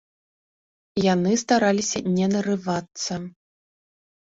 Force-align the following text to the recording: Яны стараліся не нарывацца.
Яны 1.13 1.31
стараліся 1.43 2.03
не 2.17 2.27
нарывацца. 2.35 3.23